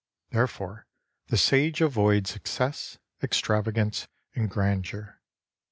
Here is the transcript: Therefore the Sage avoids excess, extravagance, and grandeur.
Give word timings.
Therefore 0.31 0.87
the 1.27 1.37
Sage 1.37 1.79
avoids 1.79 2.35
excess, 2.35 2.97
extravagance, 3.21 4.07
and 4.33 4.49
grandeur. 4.49 5.21